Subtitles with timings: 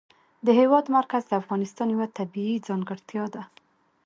[0.45, 3.43] د هېواد مرکز د افغانستان یوه طبیعي ځانګړتیا ده.